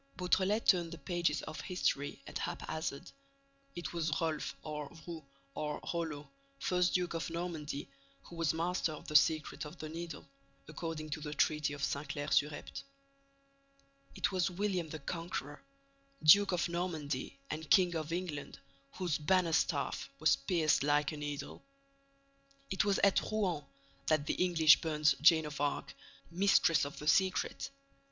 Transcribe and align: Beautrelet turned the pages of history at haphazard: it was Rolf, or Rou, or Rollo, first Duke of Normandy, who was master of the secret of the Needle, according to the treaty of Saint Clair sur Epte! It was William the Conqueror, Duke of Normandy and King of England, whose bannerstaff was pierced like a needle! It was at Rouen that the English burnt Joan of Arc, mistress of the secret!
Beautrelet 0.17 0.65
turned 0.65 0.91
the 0.91 0.97
pages 0.97 1.43
of 1.43 1.61
history 1.61 2.23
at 2.25 2.39
haphazard: 2.39 3.11
it 3.75 3.93
was 3.93 4.19
Rolf, 4.19 4.55
or 4.63 4.91
Rou, 5.05 5.23
or 5.53 5.79
Rollo, 5.93 6.27
first 6.57 6.93
Duke 6.95 7.13
of 7.13 7.29
Normandy, 7.29 7.87
who 8.23 8.35
was 8.35 8.51
master 8.51 8.93
of 8.93 9.07
the 9.07 9.15
secret 9.15 9.63
of 9.63 9.77
the 9.77 9.89
Needle, 9.89 10.25
according 10.67 11.11
to 11.11 11.21
the 11.21 11.35
treaty 11.35 11.71
of 11.73 11.83
Saint 11.83 12.09
Clair 12.09 12.31
sur 12.31 12.47
Epte! 12.51 12.81
It 14.15 14.31
was 14.31 14.49
William 14.49 14.89
the 14.89 14.97
Conqueror, 14.97 15.61
Duke 16.23 16.51
of 16.51 16.67
Normandy 16.67 17.37
and 17.51 17.69
King 17.69 17.93
of 17.95 18.11
England, 18.11 18.57
whose 18.93 19.19
bannerstaff 19.19 20.09
was 20.17 20.35
pierced 20.35 20.81
like 20.81 21.11
a 21.11 21.17
needle! 21.17 21.61
It 22.71 22.83
was 22.83 22.97
at 23.03 23.21
Rouen 23.31 23.63
that 24.07 24.25
the 24.25 24.33
English 24.33 24.81
burnt 24.81 25.13
Joan 25.21 25.45
of 25.45 25.61
Arc, 25.61 25.93
mistress 26.31 26.85
of 26.85 26.97
the 26.97 27.07
secret! 27.07 27.69